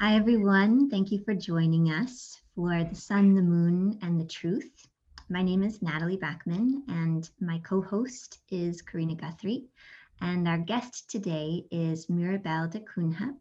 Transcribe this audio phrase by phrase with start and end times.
[0.00, 0.88] Hi, everyone.
[0.88, 4.86] Thank you for joining us for The Sun, the Moon, and the Truth.
[5.28, 9.64] My name is Natalie Backman, and my co host is Karina Guthrie.
[10.20, 13.34] And our guest today is Mirabelle D'Cunha.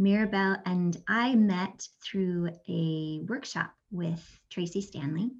[0.00, 5.30] Mirabelle and I met through a workshop with Tracee Stanley.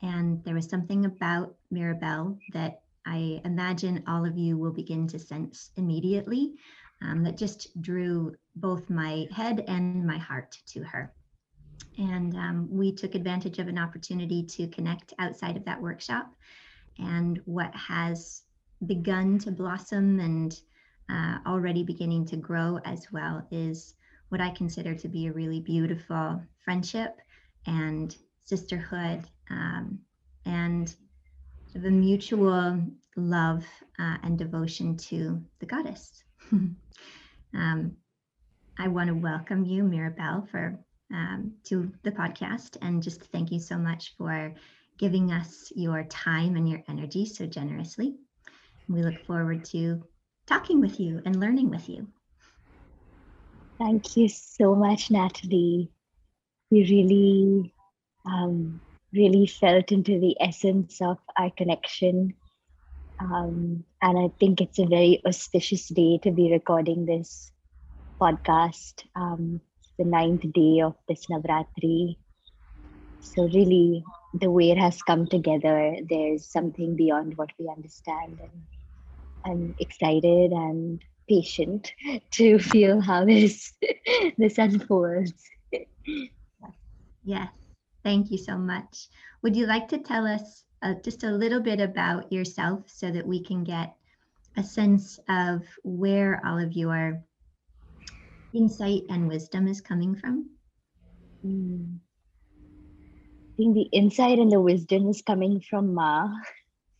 [0.00, 5.18] And there was something about Mirabelle that I imagine all of you will begin to
[5.18, 6.54] sense immediately
[7.02, 11.12] um, that just drew both my head and my heart to her.
[11.98, 16.32] And um, we took advantage of an opportunity to connect outside of that workshop.
[16.98, 18.42] And what has
[18.86, 20.58] begun to blossom and
[21.10, 23.94] uh, already beginning to grow as well is
[24.28, 27.20] what I consider to be a really beautiful friendship
[27.66, 29.98] and sisterhood um,
[30.44, 30.94] and
[31.74, 32.82] the mutual
[33.16, 33.64] love
[33.98, 36.22] uh, and devotion to the goddess.
[37.54, 37.96] Um,
[38.78, 40.78] I want to welcome you, Mirabelle, for
[41.12, 44.54] um, to the podcast, and just thank you so much for
[44.98, 48.16] giving us your time and your energy so generously.
[48.88, 50.02] We look forward to
[50.46, 52.08] talking with you and learning with you.
[53.78, 55.90] Thank you so much, Natalie.
[56.70, 57.74] We really,
[58.26, 58.80] um,
[59.12, 62.34] really felt into the essence of our connection
[63.20, 67.50] um, and I think it's a very auspicious day to be recording this
[68.20, 69.04] podcast.
[69.14, 69.60] Um,
[69.98, 72.16] the ninth day of this Navratri.
[73.20, 78.38] So, really, the way it has come together, there's something beyond what we understand.
[78.40, 78.62] And
[79.46, 81.92] I'm excited and patient
[82.32, 83.72] to feel how this
[84.38, 85.32] this unfolds.
[87.24, 87.52] yes,
[88.04, 89.08] thank you so much.
[89.42, 93.26] Would you like to tell us uh, just a little bit about yourself so that
[93.26, 93.96] we can get
[94.56, 97.22] a sense of where all of your
[98.54, 100.48] insight and wisdom is coming from?
[101.44, 101.98] Mm.
[101.98, 106.28] I think the insight and the wisdom is coming from Ma,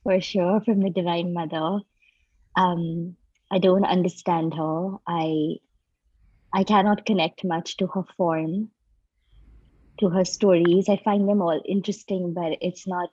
[0.02, 1.80] for sure, from the Divine Mother.
[2.56, 3.16] Um,
[3.52, 4.96] I don't understand her.
[5.06, 5.58] I
[6.52, 8.70] I cannot connect much to her form,
[10.00, 10.88] to her stories.
[10.88, 13.10] I find them all interesting, but it's not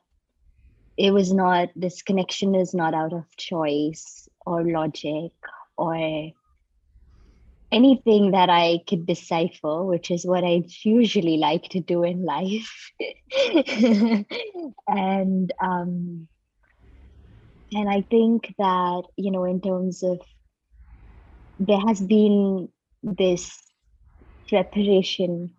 [0.98, 5.31] it was not this connection is not out of choice or logic
[5.78, 6.31] or
[7.72, 12.92] anything that I could decipher, which is what I usually like to do in life.
[14.88, 16.28] and um,
[17.72, 20.22] and I think that you know, in terms of
[21.60, 22.70] there has been
[23.02, 23.58] this
[24.48, 25.56] preparation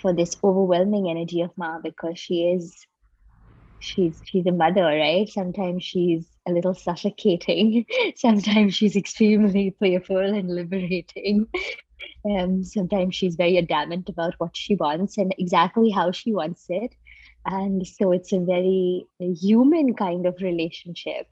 [0.00, 2.86] for this overwhelming energy of Ma because she is
[3.84, 5.28] she's she's a mother right?
[5.28, 7.86] Sometimes she's a little suffocating.
[8.16, 11.46] Sometimes she's extremely playful and liberating.
[12.24, 16.94] And sometimes she's very adamant about what she wants and exactly how she wants it.
[17.46, 21.26] And so it's a very human kind of relationship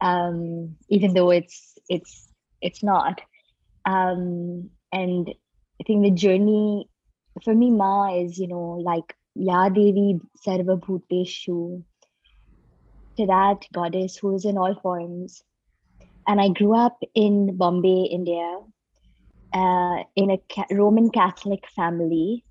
[0.00, 2.28] um, even though it's it's
[2.60, 3.20] it's not.
[3.86, 5.30] Um, and
[5.80, 6.88] i think the journey
[7.44, 11.82] for me ma is you know like Ya Devi Sarvabhuteshu,
[13.16, 15.42] to that goddess who is in all forms.
[16.28, 18.58] And I grew up in Bombay, India,
[19.54, 22.44] uh, in a ca- Roman Catholic family.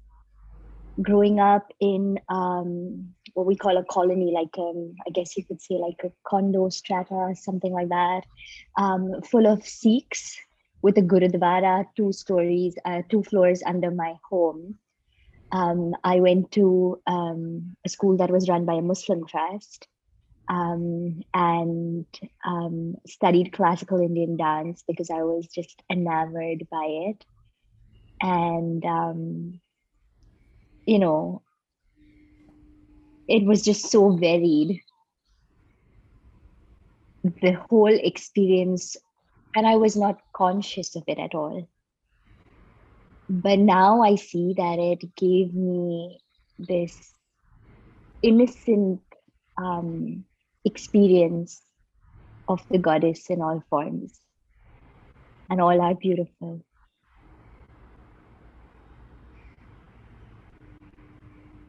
[0.99, 5.61] Growing up in um, what we call a colony, like um, I guess you could
[5.61, 8.21] say like a condo strata, something like that,
[8.77, 10.37] um, full of Sikhs
[10.81, 14.79] with a Gurudwara, two stories, uh, two floors under my home
[15.51, 19.87] um, I went to um, a school that was run by a Muslim trust
[20.49, 22.05] um, and
[22.45, 27.25] um, studied classical Indian dance because I was just enamored by it.
[28.21, 29.61] And, um,
[30.85, 31.43] you know,
[33.27, 34.81] it was just so varied.
[37.23, 38.97] The whole experience,
[39.55, 41.67] and I was not conscious of it at all
[43.29, 46.19] but now I see that it gave me
[46.57, 47.13] this
[48.23, 49.01] innocent
[49.57, 50.25] um,
[50.65, 51.61] experience
[52.47, 54.19] of the goddess in all forms,
[55.49, 56.65] and all are beautiful.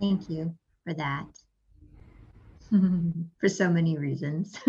[0.01, 1.27] Thank you for that.
[3.41, 4.59] for so many reasons.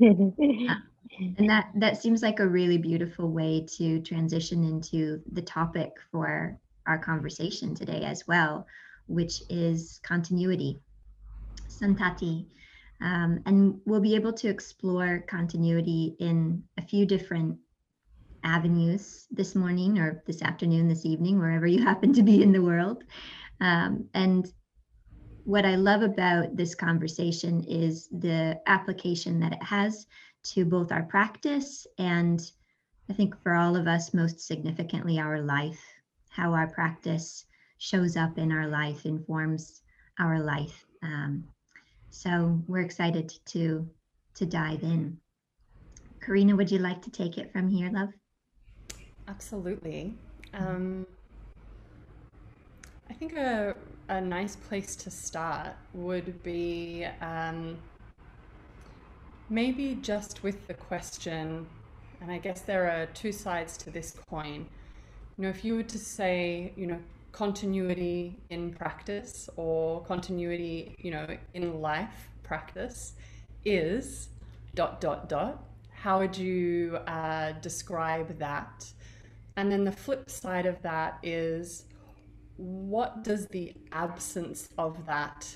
[1.18, 6.58] and that that seems like a really beautiful way to transition into the topic for
[6.86, 8.66] our conversation today as well
[9.06, 10.80] which is continuity
[11.68, 12.46] santati
[13.00, 17.58] um, and we'll be able to explore continuity in a few different
[18.44, 22.62] avenues this morning or this afternoon, this evening, wherever you happen to be in the
[22.62, 23.04] world.
[23.60, 24.50] Um, and
[25.44, 30.06] what I love about this conversation is the application that it has
[30.52, 32.50] to both our practice and
[33.10, 35.82] I think for all of us, most significantly, our life,
[36.28, 37.46] how our practice
[37.78, 39.80] shows up in our life, informs
[40.18, 40.84] our life.
[41.02, 41.44] Um,
[42.10, 43.88] so we're excited to
[44.34, 45.18] to dive in.
[46.20, 48.10] Karina, would you like to take it from here, love?
[49.26, 50.14] Absolutely.
[50.54, 51.06] Um,
[53.10, 53.74] I think a,
[54.08, 57.78] a nice place to start would be um,
[59.48, 61.66] maybe just with the question,
[62.20, 64.66] and I guess there are two sides to this coin.
[65.36, 66.98] You know, if you were to say, you know,
[67.32, 73.14] continuity in practice or continuity, you know, in life practice
[73.64, 74.28] is
[74.74, 75.64] dot dot dot.
[75.92, 78.86] How would you uh, describe that?
[79.56, 81.84] And then the flip side of that is
[82.56, 85.46] what does the absence of that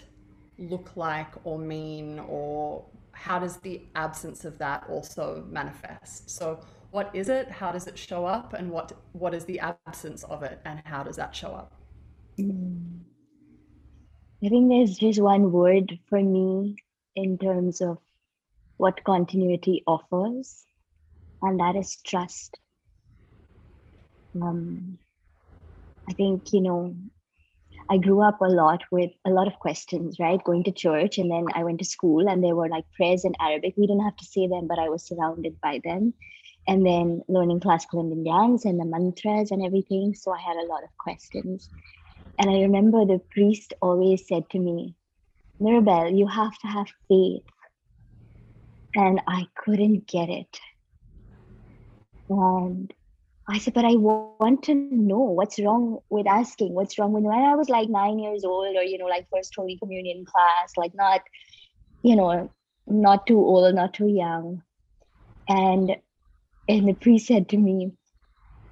[0.59, 2.85] look like or mean or
[3.23, 6.29] how does the absence of that also manifest?
[6.29, 6.59] So
[6.91, 7.49] what is it?
[7.49, 8.53] How does it show up?
[8.53, 10.61] And what what is the absence of it?
[10.65, 11.73] And how does that show up?
[14.45, 16.77] I think there's just one word for me
[17.15, 17.99] in terms of
[18.77, 20.65] what continuity offers
[21.43, 22.59] and that is trust.
[24.41, 24.99] Um,
[26.09, 26.97] i think you know
[27.93, 30.43] I grew up a lot with a lot of questions, right?
[30.43, 33.35] Going to church, and then I went to school, and there were like prayers in
[33.39, 33.75] Arabic.
[33.77, 36.15] We didn't have to say them, but I was surrounded by them.
[36.67, 40.15] And then learning classical Indian dance and the mantras and everything.
[40.15, 41.69] So I had a lot of questions.
[42.39, 44.95] And I remember the priest always said to me,
[45.61, 47.45] Mirabelle, you have to have faith.
[48.95, 50.59] And I couldn't get it.
[52.31, 52.91] And
[53.53, 56.73] I said, but I want to know what's wrong with asking.
[56.73, 59.53] What's wrong with when I was like nine years old, or you know, like first
[59.55, 61.21] Holy Communion class, like not,
[62.03, 62.51] you know,
[62.87, 64.63] not too old, not too young.
[65.49, 65.97] And
[66.67, 67.93] and the priest said to me,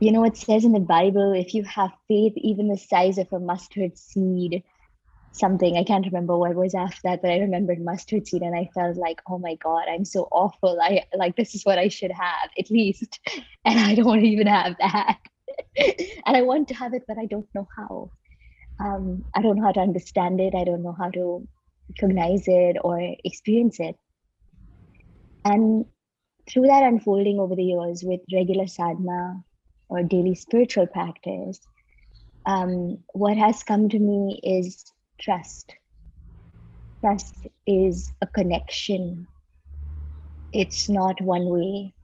[0.01, 3.31] you know, it says in the Bible, if you have faith even the size of
[3.35, 4.63] a mustard seed,
[5.33, 5.77] something.
[5.77, 8.97] I can't remember what was after that but i remembered mustard seed and i felt
[8.97, 10.79] like oh my god i'm so awful.
[10.81, 13.21] I like this is what i should have at least.
[13.65, 15.19] And i don't even have that.
[16.27, 18.11] And i want to have it but i don't know how.
[18.81, 20.55] Um, i don't know how to understand it.
[20.55, 21.47] I don't know how to
[21.91, 23.97] recognize it or experience it.
[25.45, 25.87] And
[26.49, 29.45] through that unfolding over the years with regular sadhana
[29.89, 31.61] or daily spiritual practice
[32.47, 34.85] um, what has come to me is
[35.21, 35.73] trust.
[37.01, 39.29] Trust is a connection.
[40.53, 41.95] It's not one way.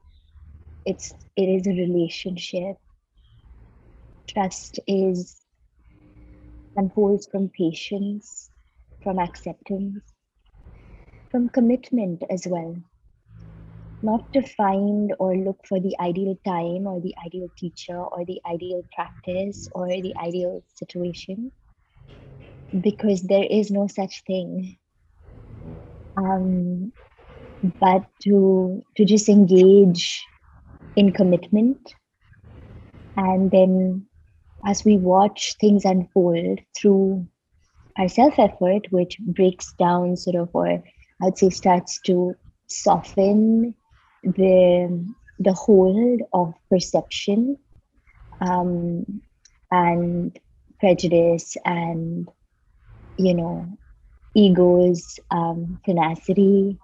[0.85, 2.77] It's it is a relationship.
[4.29, 5.41] Trust is
[6.77, 8.51] unfolds from patience,
[9.03, 10.03] from acceptance,
[11.31, 12.77] from commitment as well.
[14.03, 18.41] Not to find or look for the ideal time or the ideal teacher or the
[18.47, 21.53] ideal practice or the ideal situation,
[22.81, 24.77] because there is no such thing.
[26.17, 26.93] Um,
[27.81, 30.25] but to to just engage
[30.97, 31.95] in commitment
[33.17, 34.07] and then
[34.65, 37.27] as we watch things unfold through
[37.99, 40.83] our self effort which breaks down sort of or
[41.23, 42.35] i'd say starts to
[42.67, 43.75] soften
[44.23, 47.57] the the hold of perception
[48.41, 49.05] um,
[49.71, 50.39] and
[50.81, 52.29] prejudice and
[53.19, 53.79] you know,
[54.35, 56.79] ego's um, tenacity.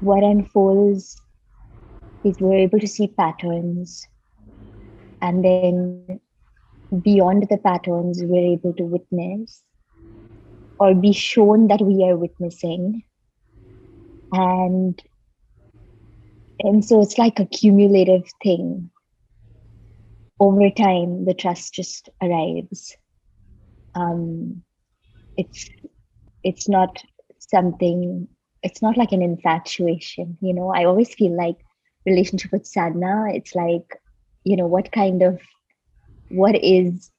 [0.00, 1.20] What unfolds
[2.24, 4.06] is we're able to see patterns,
[5.22, 6.20] and then
[7.02, 9.62] beyond the patterns, we're able to witness
[10.78, 13.02] or be shown that we are witnessing.
[14.32, 15.00] And
[16.60, 18.90] and so it's like a cumulative thing.
[20.40, 22.96] Over time, the trust just arrives.
[23.94, 24.62] Um,
[25.36, 25.68] it's
[26.42, 27.02] it's not
[27.38, 28.28] something
[28.62, 30.70] it's not like an infatuation you know?
[30.70, 31.56] I always feel like
[32.06, 34.00] relationship with sadhana it's like
[34.44, 35.40] you know what kind of
[36.28, 37.10] what is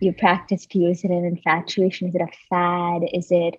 [0.00, 0.88] your practice to you?
[0.88, 2.08] Is it an infatuation?
[2.08, 3.02] Is it a fad?
[3.12, 3.54] Is it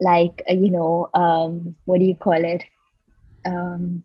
[0.00, 2.64] like a, you know um what do you call it?
[3.44, 4.04] Um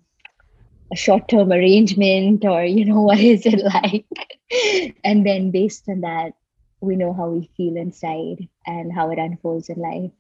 [0.92, 4.06] a short-term arrangement or you know what is it like?
[5.04, 6.34] And then based on that
[6.82, 10.12] we know how we feel inside and how it unfolds in life.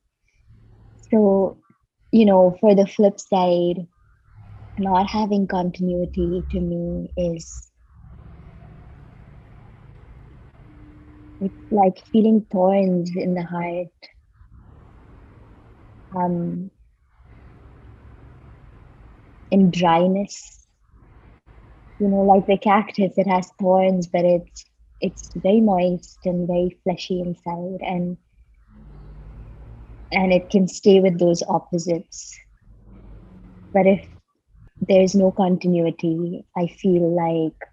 [1.10, 1.58] So,
[2.12, 3.88] you know, for the flip side,
[4.80, 7.72] not having continuity to me is
[11.40, 13.88] it's like feeling thorns in the heart.
[16.16, 16.72] Um,
[19.50, 20.68] in dryness,
[22.00, 24.66] you know, like the cactus, it has thorns, but it's
[25.02, 28.18] it's very moist and very fleshy inside, and
[30.12, 32.36] and it can stay with those opposites.
[33.74, 34.10] But if
[34.82, 37.70] there's no continuity, I feel like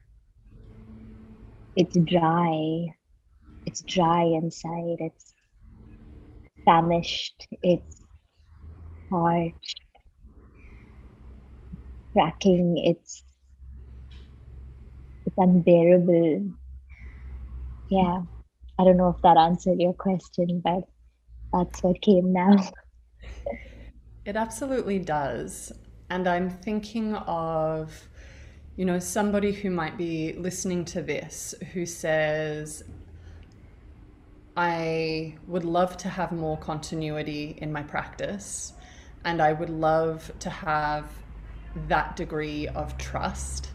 [1.76, 2.94] it's dry.
[3.66, 4.96] It's dry inside.
[5.00, 5.34] It's
[6.64, 7.46] famished.
[7.62, 8.02] It's
[9.10, 9.80] parched,
[12.12, 12.78] cracking.
[12.78, 13.22] It's
[15.26, 16.52] it's unbearable.
[17.92, 18.22] Yeah,
[18.78, 20.84] I don't know if that answered your question, but
[21.52, 22.56] that's what came now.
[24.24, 25.72] It absolutely does.
[26.08, 28.08] And I'm thinking of,
[28.76, 32.84] you know, somebody who might be listening to this who says,
[34.56, 38.74] I would love to have more continuity in my practice,
[39.24, 41.06] and I would love to have
[41.88, 43.70] that degree of trust.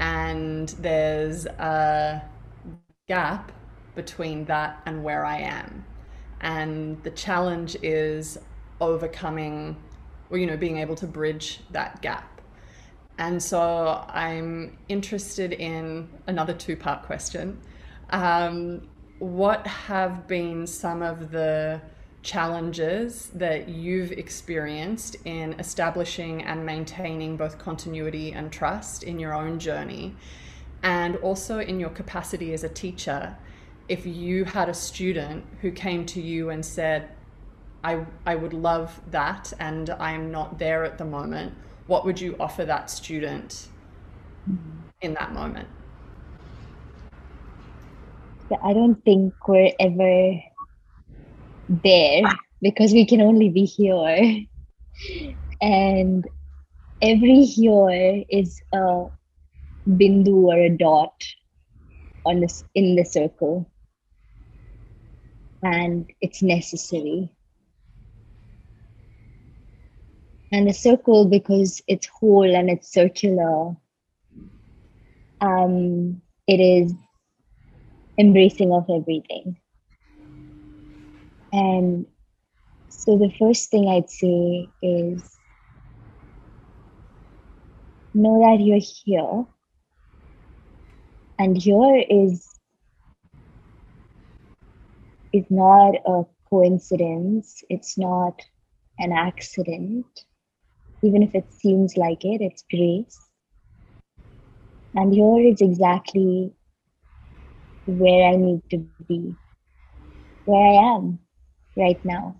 [0.00, 2.22] And there's a
[3.06, 3.52] gap
[3.94, 5.84] between that and where I am.
[6.40, 8.38] And the challenge is
[8.80, 9.76] overcoming
[10.28, 12.40] or, you know, being able to bridge that gap.
[13.18, 17.58] And so I'm interested in another two part question.
[18.10, 21.80] Um, what have been some of the
[22.22, 29.58] challenges that you've experienced in establishing and maintaining both continuity and trust in your own
[29.58, 30.14] journey?
[30.82, 33.36] And also in your capacity as a teacher,
[33.88, 37.10] if you had a student who came to you and said,
[37.84, 41.54] I, I would love that and I am not there at the moment,
[41.86, 43.68] what would you offer that student
[44.44, 44.56] hmm.
[45.00, 45.68] in that moment?
[48.62, 50.40] I don't think we're ever
[51.68, 52.22] there
[52.62, 54.46] because we can only be here.
[55.58, 56.26] And
[57.00, 59.06] every here is a
[59.88, 61.14] bindu or a dot
[62.24, 63.70] on this in the circle.
[65.62, 67.30] And it's necessary.
[70.52, 73.74] and the circle because it's whole and it's circular
[75.40, 76.94] um, it is
[78.18, 79.56] embracing of everything
[81.52, 82.06] and
[82.88, 85.38] so the first thing i'd say is
[88.14, 89.46] know that you're here
[91.38, 92.48] and here is
[95.32, 98.40] is not a coincidence it's not
[98.98, 100.06] an accident
[101.02, 103.18] even if it seems like it, it's grace.
[104.94, 106.52] And here is exactly
[107.86, 109.34] where I need to be,
[110.46, 111.18] where I am
[111.76, 112.36] right now.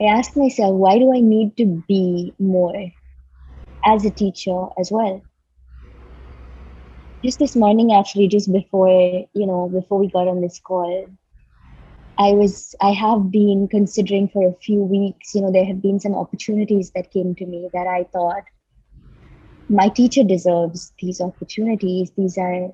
[0.00, 2.92] I ask myself, why do I need to be more
[3.84, 5.22] as a teacher as well?
[7.24, 8.88] Just this morning, actually, just before,
[9.32, 11.06] you know, before we got on this call,
[12.18, 15.34] I was I have been considering for a few weeks.
[15.34, 18.42] You know, there have been some opportunities that came to me that I thought
[19.68, 22.10] my teacher deserves these opportunities.
[22.16, 22.72] These are,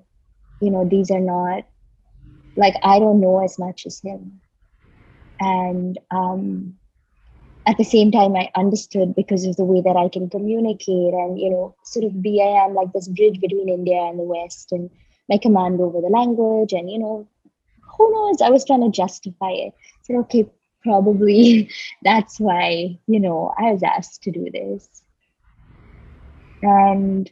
[0.61, 1.65] you know, these are not
[2.57, 4.41] like I don't know as much as him.
[5.41, 6.78] And um,
[7.69, 11.39] at the same time, I understood because of the way that I can communicate and
[11.39, 14.73] you know, sort of be I am like this bridge between India and the West
[14.73, 14.91] and
[15.29, 17.29] my command over the language and you know
[17.97, 18.41] who knows?
[18.41, 19.75] I was trying to justify it.
[19.77, 20.47] I said, okay,
[20.83, 21.71] probably
[22.03, 24.89] that's why, you know, I was asked to do this.
[26.63, 27.31] And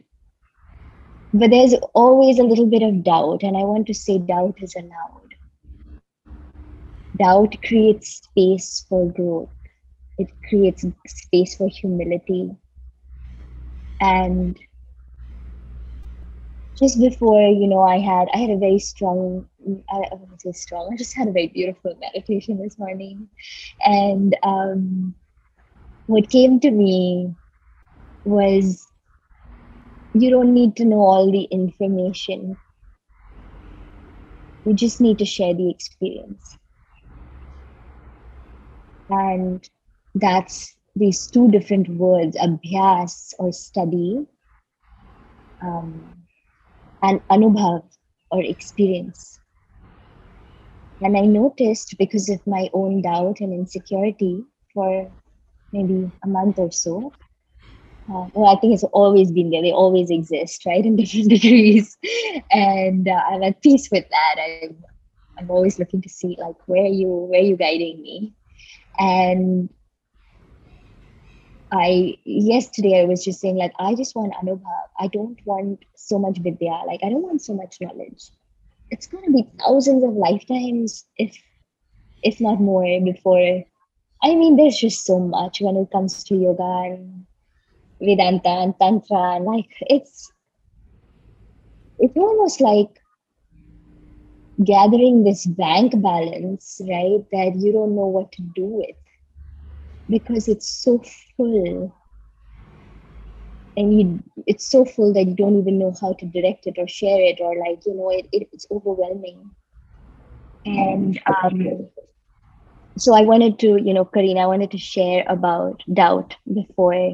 [1.33, 4.75] but there's always a little bit of doubt, and I want to say doubt is
[4.75, 5.35] allowed.
[7.17, 9.56] Doubt creates space for growth.
[10.17, 12.51] It creates space for humility.
[13.99, 14.57] And
[16.77, 19.45] just before you know i had i had a very strong
[19.89, 23.27] i, wouldn't say strong i just had a very beautiful meditation this morning.
[23.81, 25.15] And um,
[26.07, 27.33] what came to me
[28.23, 28.91] was
[30.13, 32.57] you don't need to know all the information.
[34.65, 36.57] You just need to share the experience.
[39.09, 39.67] And
[40.19, 44.25] that's these two different words abhyas or study
[45.61, 46.13] um,
[47.01, 47.83] and anubhav
[48.31, 49.39] or experience.
[51.01, 54.43] And I noticed because of my own doubt and insecurity
[54.73, 55.11] for
[55.71, 57.13] maybe a month or so,
[58.09, 59.61] uh, well, I think it's always been there.
[59.61, 61.97] They always exist, right, in different degrees,
[62.51, 64.35] and uh, I'm at peace with that.
[64.39, 64.77] I'm,
[65.37, 68.33] I'm always looking to see like where you where you guiding me,
[68.97, 69.69] and
[71.71, 74.87] I yesterday I was just saying like I just want anubhav.
[74.99, 76.81] I don't want so much vidya.
[76.87, 78.31] Like I don't want so much knowledge.
[78.89, 81.37] It's gonna be thousands of lifetimes, if
[82.23, 83.63] if not more, before.
[84.23, 87.25] I mean, there's just so much when it comes to yoga and
[88.01, 89.35] Vedanta and Tantra.
[89.35, 90.31] And like it's
[91.99, 92.89] it's almost like
[94.63, 97.25] gathering this bank balance, right?
[97.31, 98.95] That you don't know what to do with
[100.09, 101.01] because it's so
[101.35, 101.95] full.
[103.75, 106.87] And you it's so full that you don't even know how to direct it or
[106.87, 109.51] share it or like you know it, it it's overwhelming.
[110.65, 111.89] And um
[112.97, 117.13] so i wanted to you know karina i wanted to share about doubt before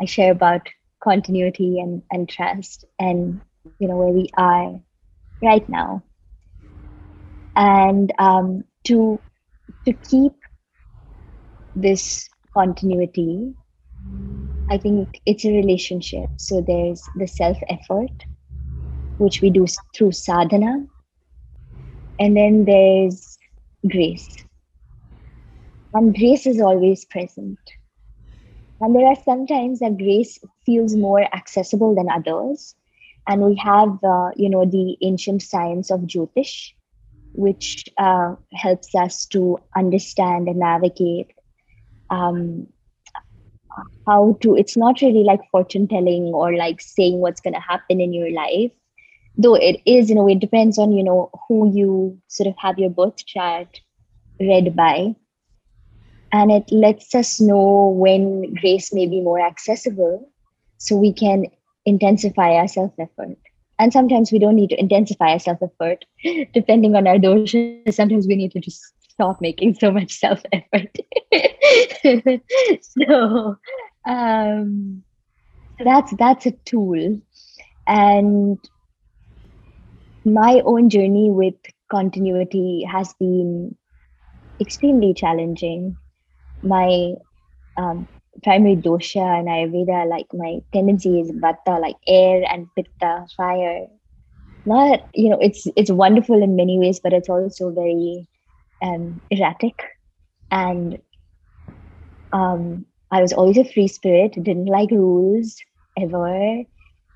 [0.00, 0.62] i share about
[1.02, 3.40] continuity and and trust and
[3.78, 4.80] you know where we are
[5.42, 6.02] right now.
[7.56, 9.20] And um to
[9.84, 10.32] to keep
[11.80, 13.54] this continuity,
[14.70, 16.28] I think it's a relationship.
[16.36, 18.12] So there's the self effort,
[19.18, 20.86] which we do through sadhana,
[22.18, 23.38] and then there's
[23.88, 24.28] grace.
[25.94, 27.58] And grace is always present.
[28.80, 32.74] And there are some times that grace feels more accessible than others.
[33.26, 36.72] And we have, uh, you know, the ancient science of Jyotish,
[37.32, 41.32] which uh, helps us to understand and navigate
[42.10, 42.66] um,
[44.06, 48.00] how to it's not really like fortune telling or like saying what's going to happen
[48.00, 48.72] in your life.
[49.36, 52.78] Though it is you know it depends on you know who you sort of have
[52.78, 53.80] your birth chart
[54.40, 55.14] read by.
[56.30, 60.30] And it lets us know when grace may be more accessible
[60.76, 61.46] so we can
[61.86, 63.38] intensify our self effort
[63.78, 66.04] and sometimes we don't need to intensify our self effort
[66.52, 70.94] depending on our dosha sometimes we need to just stop making so much self effort.
[72.80, 73.56] so
[74.08, 75.02] um,
[75.84, 77.20] that's that's a tool,
[77.86, 78.58] and
[80.24, 81.54] my own journey with
[81.90, 83.74] continuity has been
[84.60, 85.96] extremely challenging.
[86.62, 87.14] My
[87.76, 88.06] um,
[88.44, 93.86] primary dosha and Ayurveda, like my tendency is vata, like air and pitta, fire.
[94.64, 98.28] Not, you know, it's it's wonderful in many ways, but it's also very
[98.82, 99.82] um, erratic
[100.50, 100.98] and
[102.32, 105.56] um, I was always a free spirit, didn't like rules
[105.98, 106.62] ever.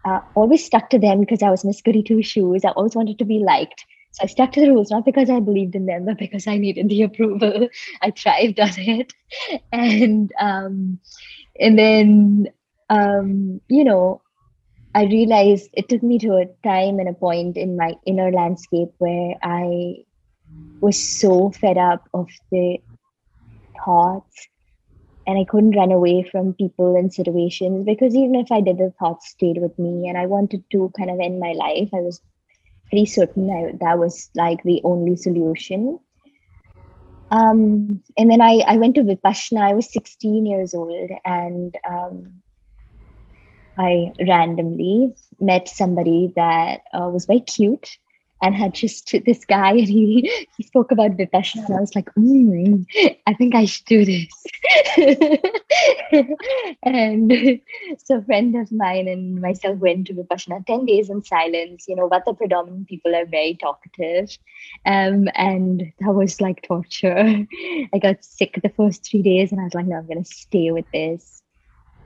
[0.05, 2.65] Uh, always stuck to them because I was Miss Goody Two Shoes.
[2.65, 3.85] I always wanted to be liked.
[4.13, 6.59] So I stuck to the rules, not because I believed in them, but because I
[6.59, 7.69] needed the approval.
[8.03, 9.13] I thrived on it.
[9.73, 10.99] And um,
[11.59, 12.49] and then
[12.91, 14.23] um, you know,
[14.95, 18.91] I realized it took me to a time and a point in my inner landscape
[18.99, 20.05] where I
[20.81, 22.79] was so fed up of the
[23.85, 24.49] thoughts
[25.27, 28.93] and I couldn't run away from people and situations because even if I did, the
[28.99, 31.91] thoughts stayed with me and I wanted to kind of end my life.
[31.95, 32.21] I was
[32.91, 36.01] pretty certain I, that was like the only solution.
[37.31, 39.61] Um, and then I, I went to Vipassana.
[39.61, 42.43] I was 16 years old and um,
[43.79, 47.97] I randomly met somebody that uh, was very cute
[48.43, 52.11] and had just this guy and he he spoke about vipassana and i was like
[52.17, 52.85] mm,
[53.27, 54.29] i think i should do this.
[56.83, 57.33] And
[58.05, 60.67] so a friend of mine and myself went to vipassana.
[60.67, 64.37] 10 days in silence you know but the predominant people are very talkative.
[64.85, 67.47] Um, and that was like torture.
[67.95, 70.71] I got sick the first three days and i was like no i'm gonna stay
[70.73, 71.43] with this.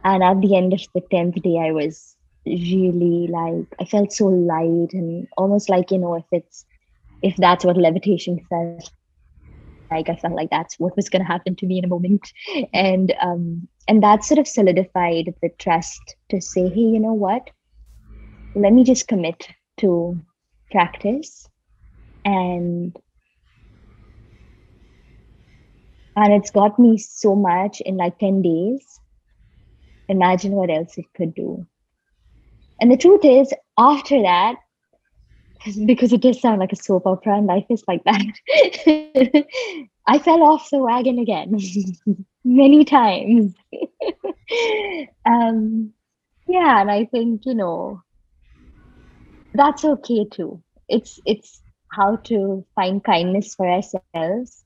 [0.05, 2.16] And at the end of the 10th day i was
[2.47, 6.65] really like I felt so light and almost like you know if it's
[7.23, 8.91] if that's what levitation felt
[9.91, 12.33] like I felt like that's what was going to happen to me in a moment.
[12.73, 17.51] And um and that sort of solidified the trust to say hey you know what?
[18.55, 20.19] Let me just commit to
[20.71, 21.49] practice.
[22.25, 22.97] And
[26.17, 29.01] and it's got me so much in like 10 days.
[30.09, 31.67] Imagine what else it could do
[32.81, 34.57] and the truth is, after that,
[35.85, 39.47] because it does sound like a soap opera and life is like that,
[40.07, 41.57] I fell off the wagon again
[42.45, 43.55] many times.
[45.27, 45.93] um,
[46.47, 48.03] yeah, and I think, you know,
[49.55, 50.63] that's okay too.
[50.89, 54.65] It's it's how to find kindness for ourselves,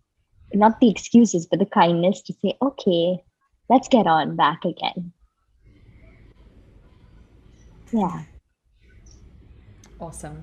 [0.53, 3.23] not the excuses, but the kindness to say, okay,
[3.69, 5.13] let's get on back again
[7.93, 8.23] Yeah.
[10.01, 10.43] Awesome.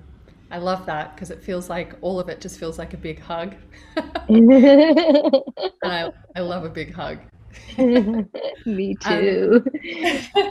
[0.49, 3.19] I love that because it feels like all of it just feels like a big
[3.19, 3.55] hug.
[4.29, 5.43] and
[5.83, 7.19] I, I love a big hug.
[7.77, 9.65] Me too.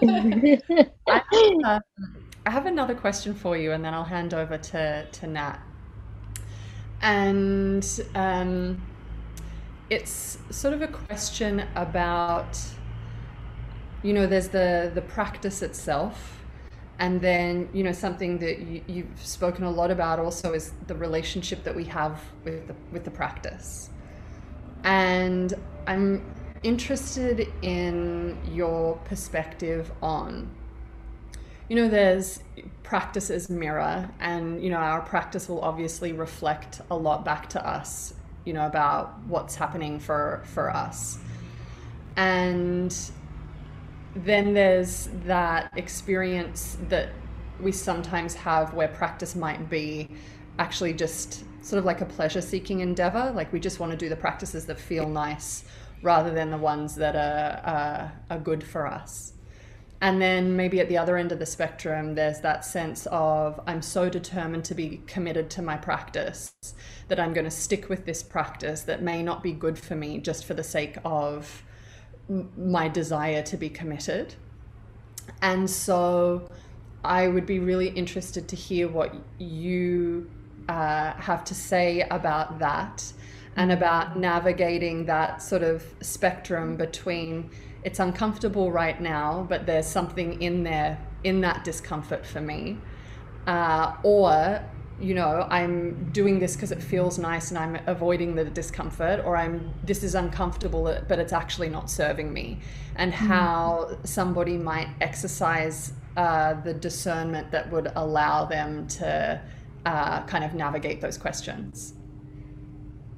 [0.03, 0.59] Um,
[1.07, 1.23] I,
[1.65, 1.81] uh,
[2.45, 5.59] I have another question for you, and then I'll hand over to, to Nat.
[7.01, 8.83] And um,
[9.89, 12.59] it's sort of a question about,
[14.03, 16.45] you know, there's the, the practice itself
[16.99, 20.95] and then you know something that you, you've spoken a lot about also is the
[20.95, 23.91] relationship that we have with the, with the practice.
[24.85, 25.55] And
[25.87, 26.25] i'm
[26.63, 30.51] interested in your perspective on
[31.69, 32.41] you know there's
[32.83, 37.65] practice as mirror and you know our practice will obviously reflect a lot back to
[37.65, 38.15] us
[38.47, 41.19] you know about what's happening for for us.
[42.17, 42.97] And
[44.25, 47.11] then there's that experience that
[47.61, 50.09] we sometimes have where practice might be
[50.59, 53.33] actually just sort of like a pleasure seeking endeavor.
[53.35, 55.65] Like we just want to do the practices that feel nice
[56.03, 59.33] rather than the ones that are, uh, are good for us.
[60.01, 63.81] And then maybe at the other end of the spectrum, there's that sense of I'm
[63.81, 66.53] so determined to be committed to my practice
[67.09, 70.19] that I'm going to stick with this practice that may not be good for me
[70.19, 71.63] just for the sake of
[72.57, 74.35] my desire to be committed.
[75.43, 76.51] And so
[77.05, 80.31] I would be really interested to hear what you
[80.69, 83.12] uh, have to say about that
[83.57, 87.51] and about navigating that sort of spectrum between
[87.85, 92.79] it's uncomfortable right now, but there's something in there, in that discomfort for me.
[93.47, 94.61] Uh, or
[95.01, 99.37] you know i'm doing this because it feels nice and i'm avoiding the discomfort or
[99.37, 102.59] i'm this is uncomfortable but it's actually not serving me.
[102.97, 103.17] And mm.
[103.17, 109.41] how somebody might exercise uh, the discernment that would allow them to
[109.85, 111.95] uh, kind of navigate those questions.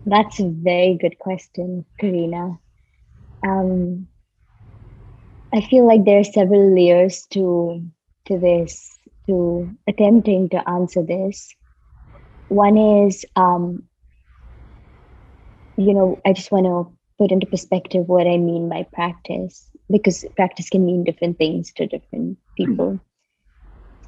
[0.05, 2.59] That's a very good question karina.
[3.45, 4.09] Um,
[5.55, 7.81] i feel like there are several layers to
[8.27, 11.55] to this to attempting to answer this
[12.49, 13.85] one is, um,
[15.77, 20.25] you know, I just want to put into perspective what I mean by practice, because
[20.37, 23.01] practice can mean different things to different people.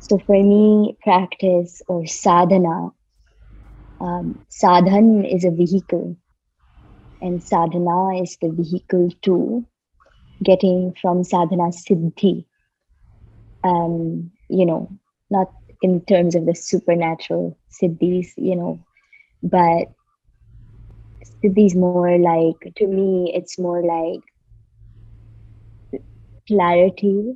[0.01, 2.91] So for me, practice or sadhana,
[4.01, 6.17] um, sadhan is a vehicle,
[7.21, 9.67] and sadhana is the vehicle to
[10.43, 12.47] getting from sadhana siddhi.
[13.63, 14.91] Um, you know,
[15.31, 18.85] not in terms of the supernatural siddhis, you know,
[19.43, 19.89] but
[21.43, 24.21] siddhis more like to me it's more like
[26.47, 27.35] clarity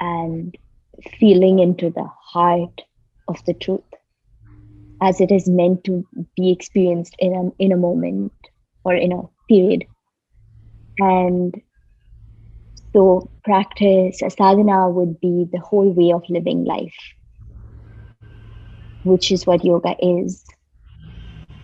[0.00, 0.56] and
[1.18, 2.82] feeling into the heart
[3.28, 3.80] of the truth
[5.02, 8.32] as it is meant to be experienced in a in a moment
[8.84, 9.84] or in a period.
[10.98, 11.60] And
[12.94, 16.94] so practice sadhana would be the whole way of living life,
[19.04, 20.44] which is what yoga is.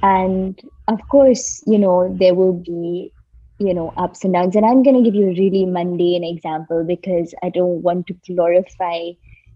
[0.02, 3.12] And of course, you know, there will be,
[3.58, 4.56] you know, ups and downs.
[4.56, 8.14] And I'm going to give you a really mundane example because I don't want to
[8.26, 9.10] glorify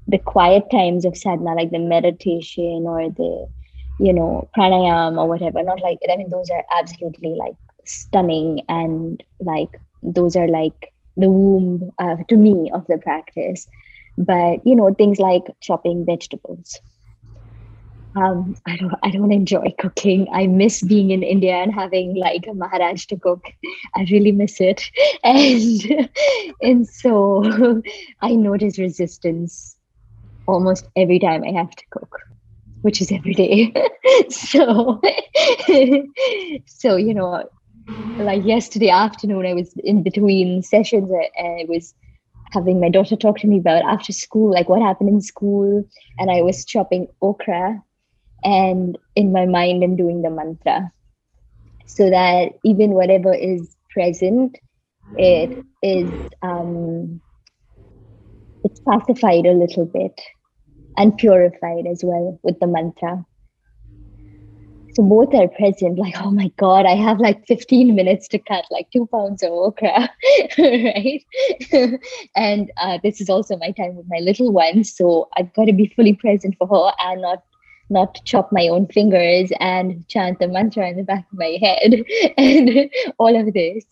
[0.07, 3.47] the quiet times of sadhana, like the meditation or the,
[4.01, 5.63] you know, pranayama or whatever.
[5.63, 7.55] Not like, I mean, those are absolutely like
[7.87, 9.71] stunning and like,
[10.03, 13.67] those are like the womb uh, to me of the practice
[14.19, 16.81] but you know things like chopping vegetables
[18.17, 20.29] um, I don't I don't enjoy cooking.
[20.33, 23.45] I miss being in India and having like a Maharaj to cook.
[23.97, 24.85] I really miss it.
[25.25, 26.11] And
[26.63, 27.43] and so
[28.21, 29.77] I notice resistance
[30.47, 32.19] almost every time I have to cook,
[32.83, 33.73] which is every day.
[34.31, 35.01] so
[36.67, 37.45] so you know,
[38.19, 41.95] like yesterday afternoon, I was in between sessions and I was
[42.53, 45.85] having my daughter talk to me about after school, like what happened in school.
[46.19, 47.83] And I was chopping okra
[48.45, 50.91] and in my mind, I'm doing the mantra
[51.87, 54.59] so that even whatever is present,
[55.17, 56.11] it is,
[56.43, 57.21] um,
[58.65, 60.21] it's pacified a little bit
[60.97, 63.25] and purified as well with the mantra
[64.95, 68.65] so both are present like oh my god i have like 15 minutes to cut
[68.71, 70.11] like two pounds of okra
[70.59, 71.25] right?
[72.37, 75.73] And uh, this is also my time with my little one so i've got to
[75.73, 77.43] be fully present for her and not
[77.91, 82.03] not chop my own fingers and chant the mantra in the back of my head
[82.39, 83.85] and all of this.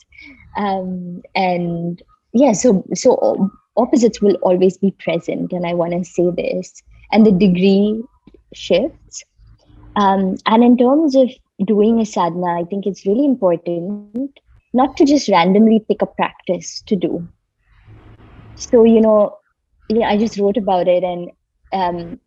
[0.57, 6.31] Um, and yeah so so opposites will always be present and i want to say
[6.37, 6.83] this.
[7.13, 8.03] And the degree
[8.55, 9.25] shifts
[9.97, 11.31] um, and in terms of
[11.67, 14.39] doing a sadhana i think it's really important
[14.73, 17.29] not to just randomly pick a practice to do.
[18.55, 19.37] So you know
[19.89, 21.31] yeah i just wrote about it and
[21.73, 22.21] um,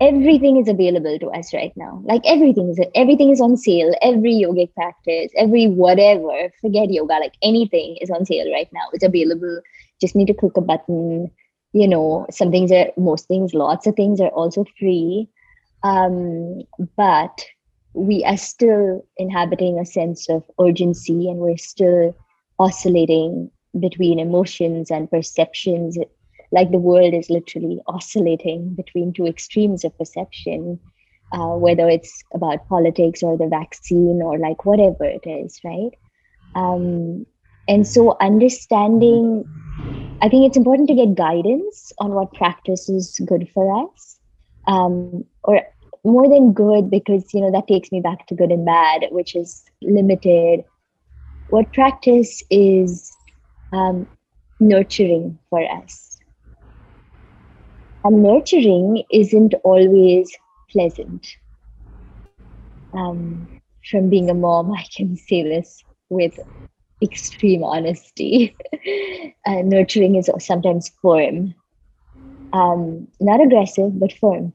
[0.00, 2.02] everything is available to us right now.
[2.04, 3.94] Like everything is everything is on sale.
[4.02, 8.86] Every yogic practice every whatever forget yoga like anything is on sale right now.
[8.92, 9.60] It's available.
[10.00, 11.30] Just need to click a button.
[11.72, 15.28] You know some things are most things lots of things are also free
[15.84, 16.62] um,
[16.96, 17.44] but
[17.94, 22.16] we are still inhabiting a sense of urgency and we're still
[22.58, 25.98] oscillating between emotions and perceptions.
[26.52, 30.78] Like the world is literally oscillating between two extremes of perception
[31.32, 35.92] uh, whether it's about politics or the vaccine or like whatever it is right?
[36.54, 37.24] Um,
[37.68, 39.44] and so understanding
[40.20, 44.18] i think it's important to get guidance on what practice is good for us
[44.66, 45.60] um, or
[46.04, 49.34] more than good because you know that takes me back to good and bad which
[49.36, 50.64] is limited.
[51.48, 53.12] What practice is
[53.72, 54.06] um,
[54.60, 56.18] nurturing for us?
[58.04, 60.36] And nurturing isn't always
[60.70, 61.26] pleasant.
[62.94, 63.48] Um,
[63.90, 66.38] from being a mom i can say this with
[67.02, 68.56] extreme honesty.
[69.46, 71.54] Uh, nurturing is sometimes firm
[72.52, 74.52] um, not aggressive but firm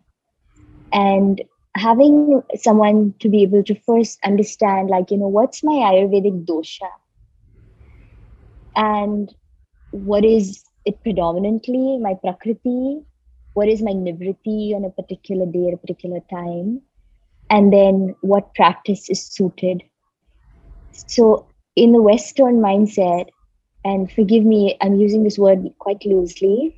[0.92, 1.42] and
[1.76, 6.90] having someone to be able to first understand like you know what's my ayurvedic dosha?
[8.76, 9.34] And
[9.92, 11.98] what is it predominantly?
[11.98, 13.02] My prakriti?
[13.54, 16.82] What is my vikriti on a particular day at a particular time?
[17.50, 19.84] And then what practice is suited?
[20.92, 21.48] So
[21.78, 23.30] in the western mindset
[23.86, 26.76] and forgive me i'm using this word quite loosely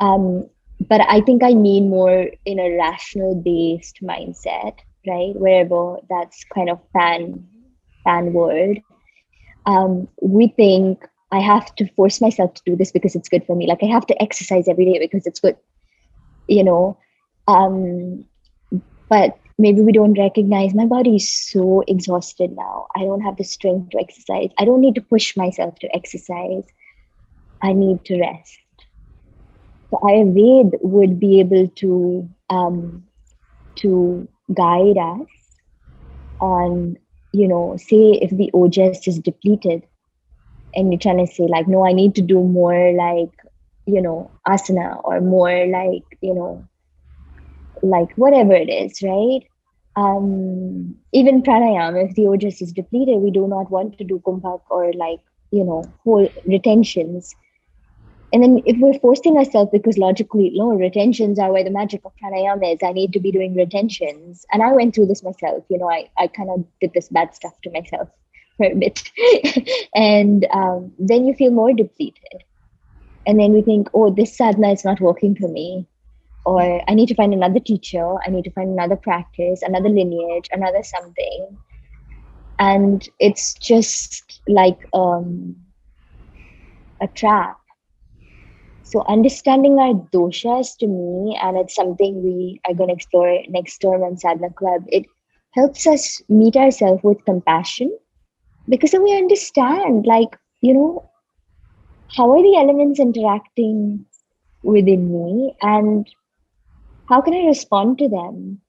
[0.00, 0.48] um,
[0.80, 5.34] but I think I mean more in a rational based mindset, right?
[5.34, 7.46] Wherever that's kind of pan
[8.06, 8.82] pan word.
[9.66, 13.56] Um, we think I have to force myself to do this because it's good for
[13.56, 13.66] me.
[13.66, 15.56] Like I have to exercise every day because it's good,
[16.48, 16.98] you know.
[17.48, 18.24] Um,
[19.08, 22.88] but maybe we don't recognize my body is so exhausted now.
[22.96, 24.50] I don't have the strength to exercise.
[24.58, 26.64] I don't need to push myself to exercise.
[27.62, 28.58] I need to rest
[30.02, 33.04] Ayurveda would be able to um,
[33.76, 35.28] to guide us
[36.40, 36.96] on,
[37.32, 39.82] you know, say if the ojas is depleted,
[40.74, 43.32] and you're trying to say like, no, I need to do more like,
[43.86, 46.68] you know, asana or more like, you know,
[47.82, 49.42] like whatever it is, right?
[49.96, 54.60] Um, even pranayama, if the ojas is depleted, we do not want to do kumbhak
[54.70, 57.34] or like, you know, whole retentions
[58.34, 62.12] and then if we're forcing ourselves because logically no retentions are where the magic of
[62.20, 62.80] pranayama is.
[62.82, 64.44] I need to be doing retentions.
[64.52, 65.64] And i went through this myself.
[65.70, 68.08] You know i, I kind of did this bad stuff to myself
[68.56, 69.08] for a bit.
[69.94, 72.42] And um, then you feel more depleted.
[73.24, 75.86] And then we think oh this sadhana is not working for me.
[76.44, 78.16] Or i need to find another teacher.
[78.26, 81.56] I need to find another practice another lineage another something.
[82.58, 85.54] And it's just like um,
[87.00, 87.58] a trap
[88.84, 93.78] so understanding our doshas to me, and it's something we are going to explore next
[93.78, 95.06] term on Sadhana Club, it
[95.52, 97.90] helps us meet ourselves with compassion
[98.68, 101.10] because then we understand, like, you know,
[102.14, 104.04] how are the elements interacting
[104.62, 106.06] within me and
[107.08, 108.60] how can I respond to them?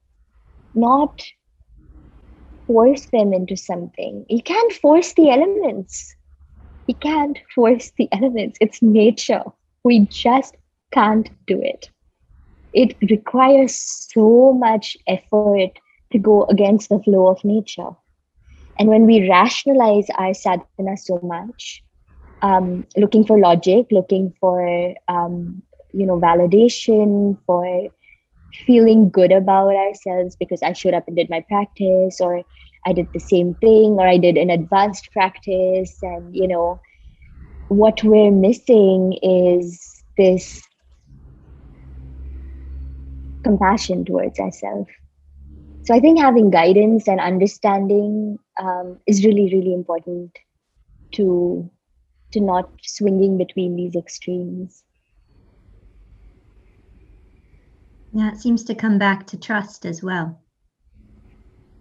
[0.74, 1.22] Not
[2.68, 4.26] force them into something.
[4.30, 6.16] You can't force the elements.
[6.88, 8.58] You can't force the elements.
[8.62, 9.44] It's nature.
[9.86, 10.58] We just
[10.94, 11.90] can't do it.
[12.74, 13.76] It requires
[14.14, 15.72] so much effort
[16.14, 17.92] to go against the flow of nature.
[18.80, 21.84] And when we rationalize our sadhana so much,
[22.42, 25.62] um, looking for logic, looking for um,
[25.94, 27.90] you know validation, for
[28.66, 32.44] feeling good about ourselves because I showed up and did my practice, or
[32.86, 36.82] I did the same thing, or I did an advanced practice, and you know
[37.68, 40.62] what we're missing is this
[43.44, 44.90] compassion towards ourselves.
[45.84, 50.36] So I think having guidance and understanding um, is really, really important
[51.16, 51.70] to
[52.32, 54.84] to not swinging between these extremes.
[58.12, 60.42] Yeah, it seems to come back to trust as well.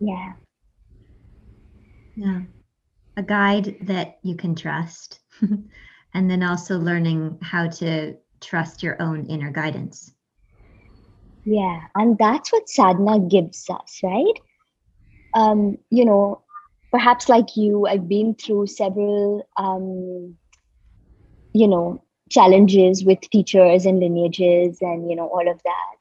[0.00, 0.34] Yeah.
[2.14, 2.42] Yeah.
[3.16, 5.20] A guide that you can trust
[6.14, 10.12] and then also learning how to trust your own inner guidance.
[11.44, 14.38] Yeah, and that's what sadhana gives us, right?
[15.34, 16.42] Um, you know,
[16.90, 20.38] perhaps like you, I've been through several, um,
[21.52, 25.96] you know, challenges with teachers and lineages and, you know, all of that.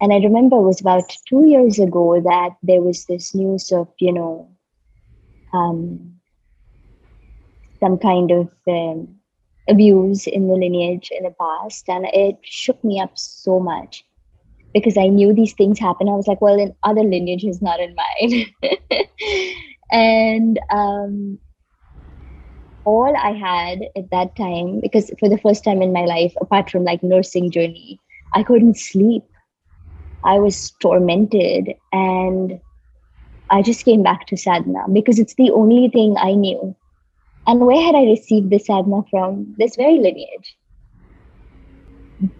[0.00, 3.88] And I remember it was about two years ago that there was this news of,
[3.98, 4.50] you know,
[5.52, 6.17] um,
[7.80, 9.08] some kind of um,
[9.68, 11.88] abuse in the lineage in the past.
[11.88, 14.04] And it shook me up so much
[14.74, 16.08] because I knew these things happen.
[16.08, 18.46] I was like, well, in other lineages, not in mine.
[19.92, 21.38] and um,
[22.84, 26.70] all I had at that time, because for the first time in my life, apart
[26.70, 28.00] from like nursing journey,
[28.34, 29.24] I couldn't sleep.
[30.24, 32.60] I was tormented and
[33.50, 36.74] I just came back to sadhana because it's the only thing I knew.
[37.48, 39.54] And where had I received this sadhana from?
[39.56, 40.54] This very lineage.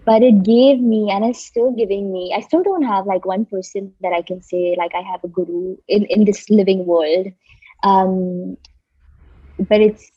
[0.05, 3.45] But it gave me and it's still giving me i still don't have like one
[3.45, 7.27] person that i can say like i have a guru in in this living world.
[7.83, 8.57] Um
[9.57, 10.11] but it's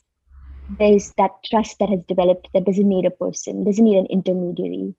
[0.79, 4.93] there's that trust that has developed that doesn't need a person doesn't need an intermediary.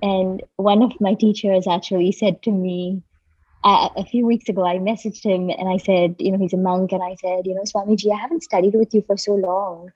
[0.00, 3.02] And one of my teachers actually said to me
[3.64, 6.56] uh, a few weeks ago i messaged him and i said you know he's a
[6.56, 6.92] monk.
[6.92, 9.90] And i said you know swamiji i haven't studied with you for so long.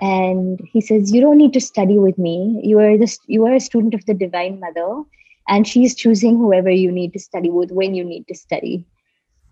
[0.00, 2.60] And he says you don't need to study with me.
[2.62, 5.02] You are the you are a student of the divine mother.
[5.48, 8.86] And she's choosing whoever you need to study with when you need to study.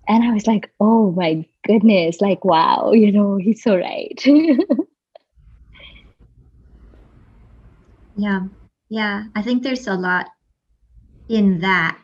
[0.08, 4.26] And i was like oh my goodness like wow you know he's so right.
[8.16, 8.46] Yeah.
[8.88, 9.24] Yeah.
[9.34, 10.26] I think there's a lot
[11.28, 11.98] in that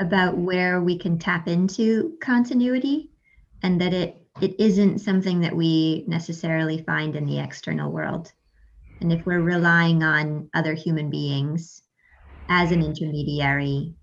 [0.00, 3.10] about where we can tap into continuity
[3.62, 8.32] and that it it isn't something that we necessarily find in the external world.
[9.00, 11.82] And if we're relying on other human beings
[12.48, 13.94] as an intermediary,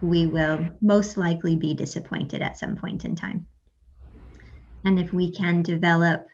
[0.00, 3.46] we will most likely be disappointed at some point in time.
[4.84, 6.26] And if we can develop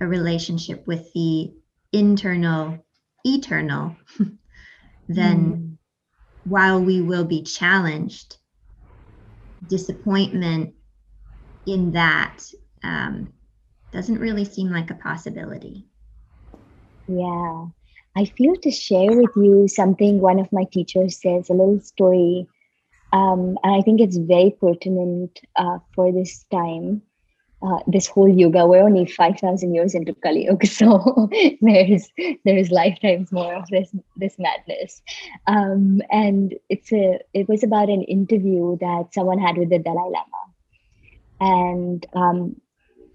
[0.00, 1.52] a relationship with the
[1.92, 2.84] internal,
[3.24, 3.96] eternal,
[5.08, 5.76] then mm.
[6.44, 8.36] while we will be challenged,
[9.68, 10.74] disappointment
[11.66, 12.38] in that
[12.82, 13.32] um,
[13.92, 15.86] doesn't really seem like a possibility.
[17.08, 17.66] Yeah.
[18.16, 22.46] I feel to share with you something one of my teachers says, a little story.
[23.12, 27.02] Um, and I think it's very pertinent uh, for this time.
[27.62, 31.28] Uh, this whole yoga we're only 5000 years into kali yuga so
[31.62, 32.06] there's
[32.44, 35.00] there's lifetimes more of this this madness
[35.46, 40.10] um, and it's a it was about an interview that someone had with the dalai
[40.16, 40.42] lama
[41.40, 42.56] and um,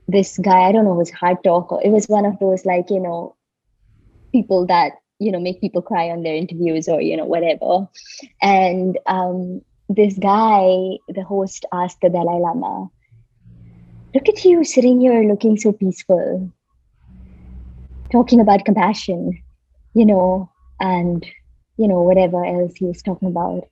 [0.08, 1.72] this guy, I don't know, was hard talk.
[1.84, 3.36] It was one of those like, you know,
[4.32, 7.88] people that, you know, make people cry on their interviews or, you know, whatever.
[8.42, 12.90] And um, this guy, the host asked the Dalai Lama,
[14.14, 16.52] look at you sitting here looking so peaceful,
[18.12, 19.42] talking about compassion,
[19.94, 21.26] you know, and,
[21.78, 23.68] you know, whatever else he was talking about.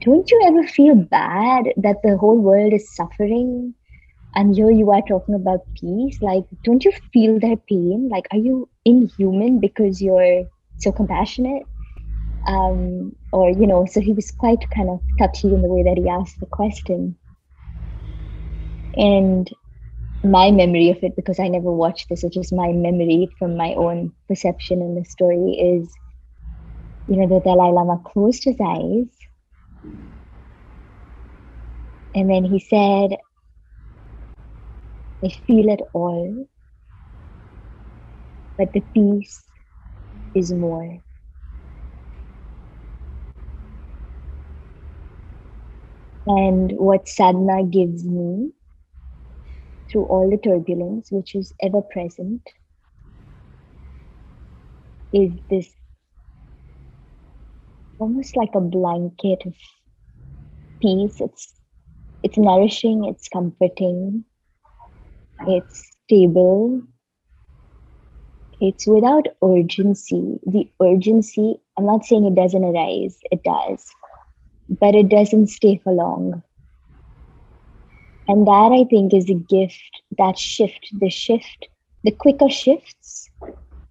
[0.00, 3.74] Don't you ever feel bad that the whole world is suffering
[4.34, 6.20] and here you are talking about peace?
[6.20, 8.08] Like don't you feel their pain?
[8.10, 10.44] Like are you inhuman because you're
[10.78, 11.62] so compassionate?
[12.48, 15.98] Um or you know so he was quite kind of touchy in the way that
[15.98, 17.16] he asked the question
[18.96, 19.48] and
[20.24, 23.74] my memory of it because i never watched this it's just my memory from my
[23.74, 25.94] own perception in the story is
[27.06, 29.08] you know the dalai lama closed his eyes
[32.14, 33.18] and then he said
[35.24, 36.48] I feel it all.
[38.56, 39.50] But the peace
[40.34, 41.02] is more.
[46.26, 48.52] And what sadhana gives me
[49.92, 52.42] through all the turbulence, which is ever present,
[55.12, 55.72] is this
[57.98, 59.54] almost like a blanket of
[60.82, 61.20] peace.
[61.20, 61.54] It's
[62.22, 64.24] it's nourishing, it's comforting,
[65.46, 66.82] it's stable
[68.60, 73.86] it's without urgency the urgency i'm not saying it doesn't arise it does
[74.68, 76.42] but it doesn't stay for long
[78.32, 81.68] and that i think is a gift that shift the shift
[82.04, 83.30] the quicker shifts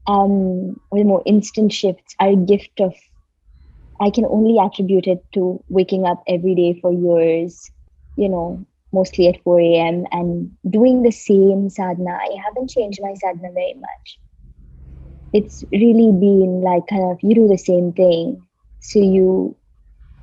[0.07, 0.35] um
[0.91, 2.93] or the more instant shifts are a gift of
[4.05, 7.71] i can only attribute it to waking up every day for years
[8.15, 10.05] you know mostly at 4 a.m.
[10.11, 12.11] and doing the same sadhana.
[12.11, 14.19] I haven't changed my sadhana very much.
[15.33, 18.41] it's really been like kind of you do the same thing.
[18.79, 19.55] So you,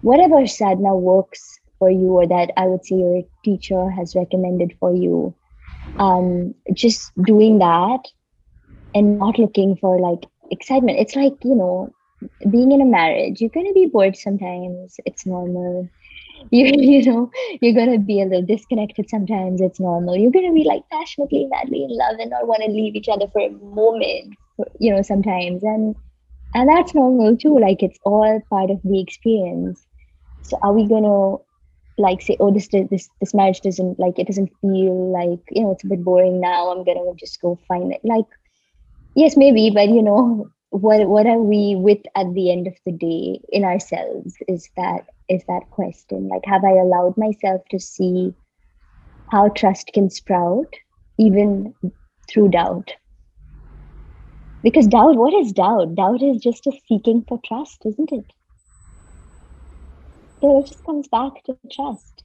[0.02, 4.94] whatever sadhana works for you, or that I would say your teacher has recommended for
[4.94, 5.34] you,
[5.98, 8.00] um, just doing that
[8.94, 10.98] and not looking for like excitement.
[10.98, 11.94] It's like, you know,
[12.50, 14.96] being in a marriage, you're to be bored sometimes.
[15.04, 15.90] It's normal.
[16.52, 19.60] You, you know, you're to be a little disconnected sometimes.
[19.60, 20.16] It's normal.
[20.16, 23.26] You're to be like passionately, madly in love and not want to leave each other
[23.32, 24.34] for a moment,
[24.78, 25.64] you know, sometimes.
[25.64, 25.96] And,
[26.54, 27.58] and that's normal too.
[27.58, 29.84] Like it's all part of the experience.
[30.42, 31.44] So are we to
[31.99, 35.72] like say oh this this this marriage doesn't like it doesn't feel like you know
[35.72, 38.01] it's a bit boring now i'm gonna just go find it.
[38.05, 38.26] Like
[39.14, 42.92] yes maybe but you know what what are we with at the end of the
[42.92, 46.28] day in ourselves is that is that question.
[46.28, 48.34] Like have i allowed myself to see
[49.30, 50.72] how trust can sprout
[51.18, 51.74] even
[52.28, 52.94] through doubt?
[54.62, 55.94] Because doubt what is doubt?
[55.94, 58.24] Doubt is just a seeking for trust isn't it
[60.43, 62.24] it just comes back to trust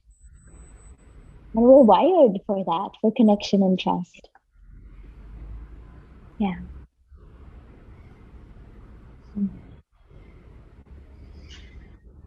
[1.54, 4.28] and we're wired for that for connection and trust
[6.38, 6.56] yeah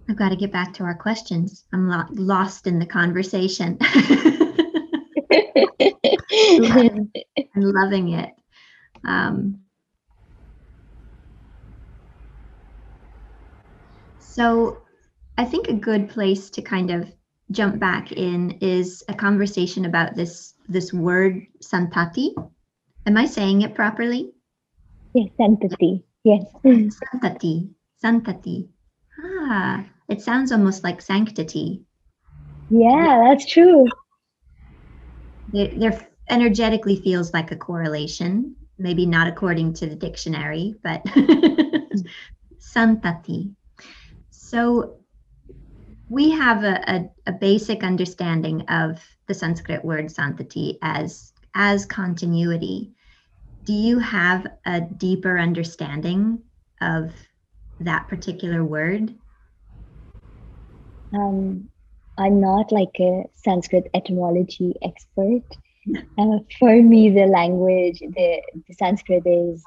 [0.10, 1.66] I've got to get back to our questions.
[1.74, 3.78] I'm lo- lost in the conversation.
[3.82, 4.62] I'm
[7.56, 8.30] loving it.
[9.06, 9.60] Um,
[14.20, 14.84] so,
[15.38, 17.12] I think a good place to kind of
[17.52, 22.34] jump back in is a conversation about this this word santati.
[23.06, 24.32] Am I saying it properly?
[25.14, 26.04] Yes, santati.
[26.24, 26.44] Yes.
[26.64, 27.70] Santati.
[28.04, 28.68] Santati.
[29.20, 31.84] Ah, it sounds almost like sanctity.
[32.70, 33.86] Yeah, that's true.
[35.54, 41.06] There, there energetically feels like a correlation, maybe not according to the dictionary, but
[42.60, 43.56] santati.
[44.32, 45.00] So
[46.10, 52.93] we have a, a, a, basic understanding of the Sanskrit word santati as as continuity.
[53.66, 56.43] Do you have a deeper understanding
[56.82, 57.14] of
[57.80, 59.14] that particular word?
[61.14, 61.70] Um,
[62.18, 65.43] I'm not like a Sanskrit etymology expert.
[66.20, 69.64] Uh, for me, the language, the, the Sanskrit is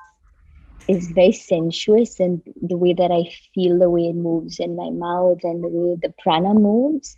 [0.89, 4.91] is very sensuous, and the way that I feel, the way it moves in my
[4.91, 7.17] mouth, and the way the prana moves.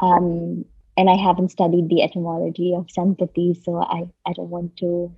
[0.00, 0.64] Um,
[0.96, 5.14] and I haven't studied the etymology of santati, so I, I don't want to,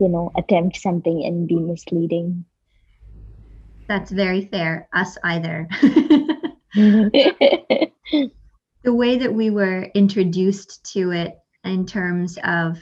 [0.00, 2.44] you know, attempt something and be misleading.
[3.88, 4.88] That's very fair.
[4.92, 5.68] Us either.
[6.76, 7.90] the
[8.84, 12.78] way that we were introduced to it in terms of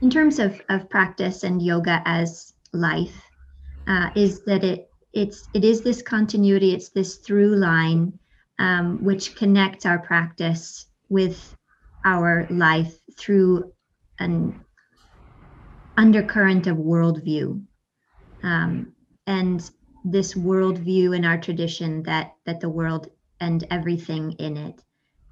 [0.00, 3.22] in terms of, of practice and yoga as life
[3.86, 8.18] uh, is that it it's it is this continuity it's this through line
[8.58, 11.56] um, which connects our practice with
[12.04, 13.72] our life through
[14.18, 14.64] an
[15.96, 17.64] undercurrent of worldview.
[18.42, 18.92] Um,
[19.26, 19.70] and
[20.04, 23.08] this worldview in our tradition that that the world
[23.40, 24.82] and everything in it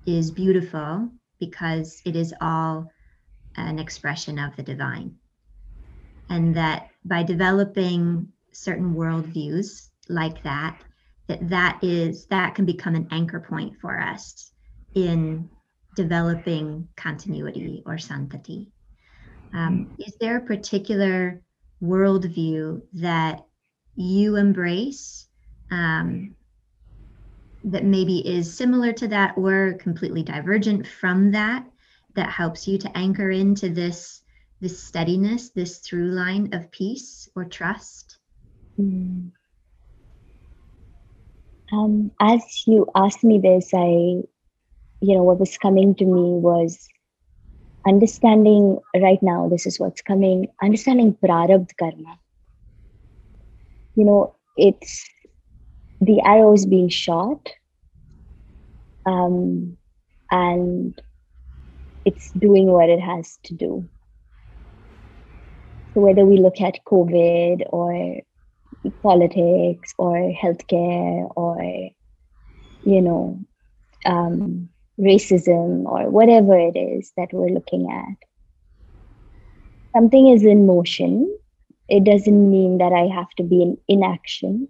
[0.06, 2.90] is beautiful because it is all
[3.56, 5.16] an expression of the divine
[6.32, 10.80] and that by developing certain worldviews like that
[11.28, 14.50] that that is that can become an anchor point for us
[14.94, 15.48] in
[15.94, 18.68] developing continuity or santati
[19.54, 21.42] um, is there a particular
[21.82, 23.44] worldview that
[23.94, 25.28] you embrace
[25.70, 26.34] um,
[27.64, 31.66] that maybe is similar to that or completely divergent from that
[32.14, 34.21] that helps you to anchor into this
[34.62, 38.16] this steadiness this through line of peace or trust
[38.80, 39.30] mm.
[41.72, 43.90] um, as you asked me this i
[45.06, 46.88] you know what was coming to me was
[47.86, 52.18] understanding right now this is what's coming understanding prarabdha karma
[53.94, 55.04] you know, it's
[56.00, 57.50] the arrow is being shot
[59.06, 59.76] um,
[60.30, 61.00] and
[62.04, 63.88] it's doing what it has to do.
[65.94, 68.20] So whether we look at COVID or
[69.02, 71.90] politics or healthcare or,
[72.84, 73.40] you know,
[74.06, 74.68] um,
[74.98, 78.16] racism or whatever it is that we're looking at,
[79.94, 81.38] something is in motion
[81.92, 84.68] it doesn't mean that I have to be in inaction.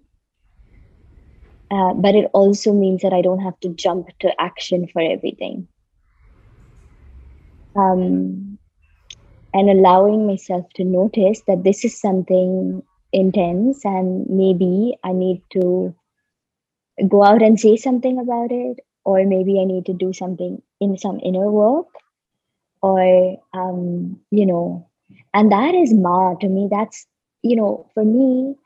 [1.70, 5.68] Uh, but it also means that I don't have to jump to action for everything.
[7.76, 8.51] Um,
[9.55, 12.82] and allowing myself to notice that this is something
[13.12, 15.94] intense and maybe I need to
[17.09, 20.98] go out and say something about it or maybe I need to do something in
[20.98, 21.86] some inner work
[22.82, 24.88] or um, you know
[25.34, 26.34] and that is ma.
[26.34, 27.07] To me that's
[27.42, 28.57] you know for me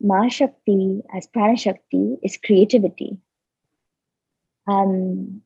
[0.00, 3.18] ma shakti as prana shakti is creativity.
[4.66, 5.42] Um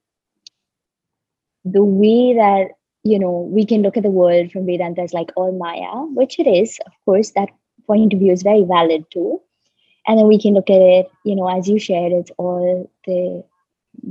[1.65, 2.69] the way that
[3.13, 6.39] you know we can look at the world from vedanta as like all maya which
[6.45, 7.51] it is of course that
[7.87, 9.41] point of view is very valid too.
[10.09, 13.45] And then we can look at it you know as you shared it's all the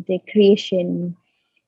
[0.07, 1.15] the creation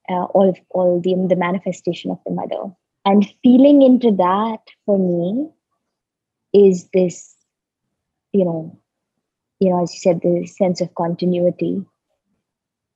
[0.10, 2.74] uh, all of all the the manifestation of the mother.
[3.06, 5.50] And feeling into that for me
[6.54, 7.36] is this
[8.34, 8.80] you know
[9.60, 11.74] you know as you said the sense of continuity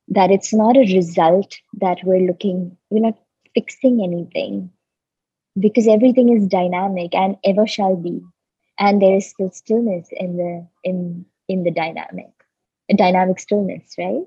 [0.10, 3.18] that it's not a result that we're looking we're not
[3.54, 4.72] fixing anything
[5.60, 8.22] because everything is dynamic and ever shall be
[8.80, 12.32] and there is still stillness in the in in the dynamic
[12.89, 14.26] a dynamic stillness right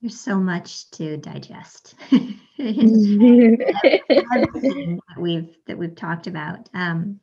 [0.00, 2.38] there's so much to digest that
[5.18, 6.70] we've that we've talked about.
[6.72, 7.20] Um,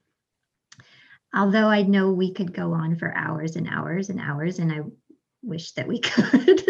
[1.34, 4.82] although I know we could go on for hours and hours and hours, and I
[5.42, 6.64] wish that we could.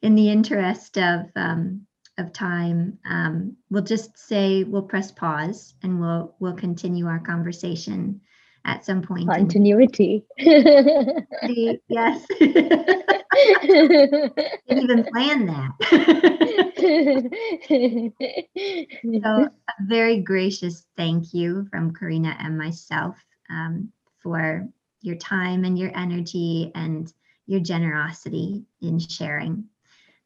[0.00, 1.86] In the interest of um,
[2.18, 8.20] of time, um, we'll just say we'll press pause and we'll we'll continue our conversation
[8.64, 9.28] at some point.
[9.28, 10.24] Continuity.
[10.38, 12.26] yes.
[12.38, 12.70] Didn't
[14.68, 15.70] even plan that.
[19.22, 23.16] so, a very gracious thank you from Karina and myself
[23.50, 23.90] um,
[24.22, 24.68] for
[25.00, 27.12] your time and your energy and
[27.46, 29.64] your generosity in sharing.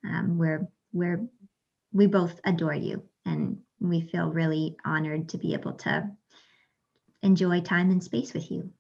[0.05, 1.26] Um, we're we're
[1.93, 6.11] we both adore you and we feel really honored to be able to
[7.22, 8.70] enjoy time and space with you.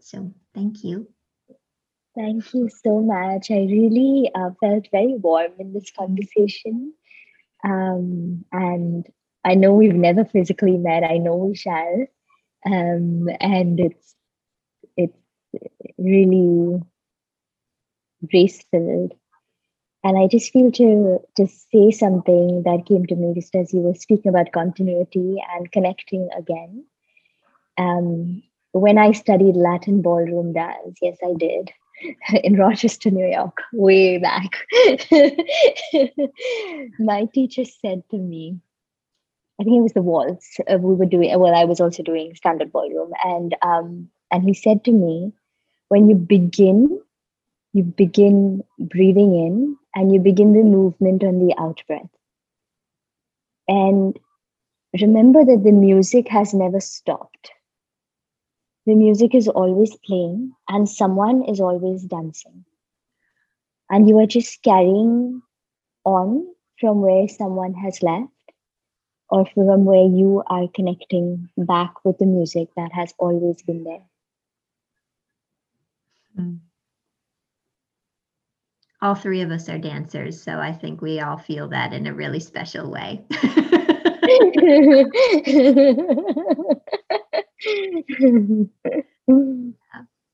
[0.00, 1.08] So thank you.
[2.14, 3.50] Thank you so much.
[3.50, 6.94] I really uh, felt very warm in this conversation.
[7.62, 9.06] Um, and
[9.44, 11.04] I know we've never physically met.
[11.04, 12.06] I know we shall.
[12.64, 14.14] Um, and it's
[14.96, 15.18] it's
[15.98, 16.80] really
[18.28, 19.12] grace filled.
[20.06, 23.80] And I just feel to to say something that came to me just as you
[23.80, 26.84] were speaking about continuity and connecting again.
[27.76, 31.72] Um, when I studied Latin ballroom dance, yes, I did
[32.44, 34.50] in Rochester, New York, way back.
[37.00, 38.60] My teacher said to me,
[39.60, 40.60] I think it was the waltz.
[40.72, 41.52] Uh, we were doing well.
[41.52, 45.32] I was also doing standard ballroom, and um, and he said to me,
[45.88, 47.00] when you begin,
[47.76, 52.10] you begin breathing in, and you begin the movement on the out breath.
[53.68, 54.18] And
[55.00, 57.50] remember that the music has never stopped
[58.86, 62.64] the music is always playing and someone is always dancing
[63.90, 65.42] and you are just carrying
[66.04, 66.46] on
[66.80, 68.30] from where someone has left
[69.28, 74.06] or from where you are connecting back with the music that has always been there
[76.38, 76.65] mm.
[79.02, 82.14] All three of us are dancers so i think we all feel that in a
[82.14, 83.24] really special way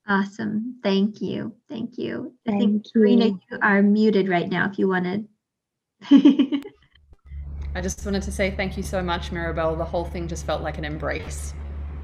[0.07, 0.75] awesome.
[0.83, 1.53] Thank you.
[1.69, 2.33] Thank you.
[2.47, 5.27] I think Karina, you are muted right now if you wanted.
[7.75, 9.75] I just wanted to say thank you so much, Mirabelle.
[9.75, 11.53] The whole thing just felt like an embrace.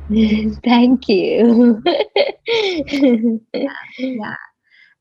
[0.63, 1.83] thank you.
[2.45, 4.35] yeah, yeah.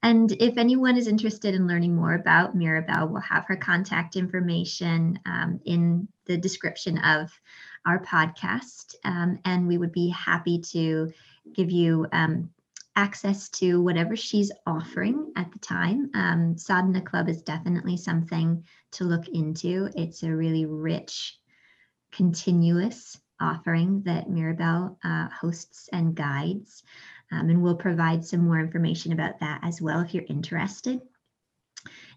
[0.02, 5.18] And if anyone is interested in learning more about Mirabelle, we'll have her contact information
[5.26, 7.30] um, in the description of
[7.84, 8.94] our podcast.
[9.04, 11.12] Um, and we would be happy to
[11.52, 12.50] give you um,
[12.94, 16.10] access to whatever she's offering at the time.
[16.14, 19.88] Um, Sadhana Club is definitely something to look into.
[19.96, 21.38] It's a really rich,
[22.12, 26.82] continuous offering that Mirabelle uh, hosts and guides.
[27.30, 31.00] Um, and we'll provide some more information about that as well if you're interested.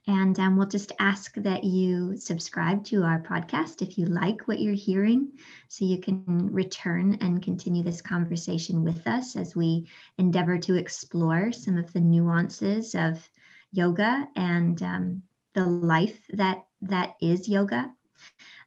[0.07, 4.59] And um, we'll just ask that you subscribe to our podcast if you like what
[4.59, 5.34] you're hearing,
[5.68, 9.88] so you can return and continue this conversation with us as we
[10.18, 13.30] endeavor to explore some of the nuances of
[13.72, 15.22] yoga and um,
[15.53, 17.91] the life that that is yoga.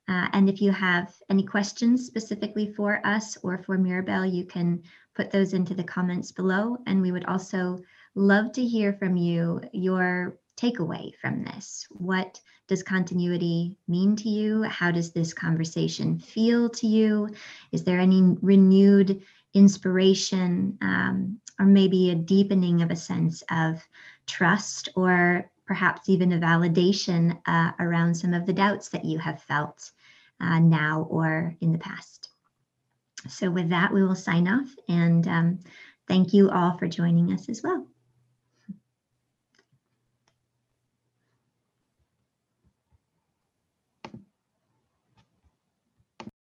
[0.07, 4.83] Uh, and if you have any questions specifically for us or for Mirabelle, you can
[5.15, 6.79] put those into the comments below.
[6.87, 7.81] And we would also
[8.15, 11.87] love to hear from you your takeaway from this?
[11.91, 14.63] What does continuity mean to you?
[14.63, 17.29] How does this conversation feel to you?
[17.73, 23.83] Is there any renewed inspiration um, or maybe a deepening of a sense of
[24.27, 29.43] trust or perhaps even a validation uh, around some of the doubts that you have
[29.43, 29.93] felt
[30.41, 32.31] uh, now or in the past.
[33.29, 35.61] So with that, we will sign off and um,
[36.09, 37.87] thank you all for joining us as well.